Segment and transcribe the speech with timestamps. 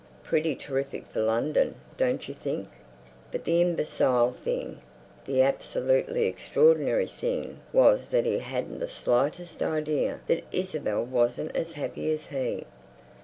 [0.23, 2.67] Pretty terrific for London, don't you think?"
[3.31, 4.79] But the imbecile thing,
[5.25, 11.73] the absolutely extraordinary thing was that he hadn't the slightest idea that Isabel wasn't as
[11.73, 12.65] happy as he.